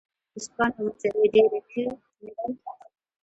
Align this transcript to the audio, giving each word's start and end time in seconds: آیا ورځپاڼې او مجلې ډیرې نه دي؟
آیا 0.03 0.33
ورځپاڼې 0.35 0.77
او 0.79 0.85
مجلې 1.21 1.27
ډیرې 1.33 1.59
نه 2.23 2.31
دي؟ 2.37 2.53